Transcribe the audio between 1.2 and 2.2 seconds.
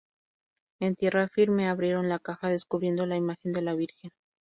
firme abrieron la